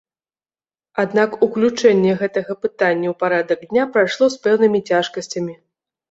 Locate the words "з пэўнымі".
4.37-4.79